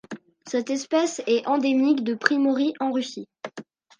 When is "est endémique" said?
1.27-2.03